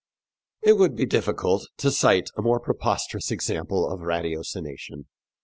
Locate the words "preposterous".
2.59-3.29